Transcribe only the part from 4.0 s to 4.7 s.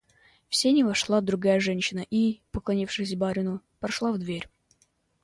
в дверь.